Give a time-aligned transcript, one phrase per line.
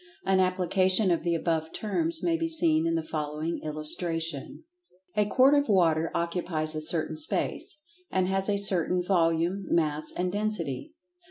[0.25, 4.63] An application of the above terms may be seen in the following illustration:
[5.15, 10.95] A quart of water occupies a certain space—and has a certain "volume," "mass" and "density."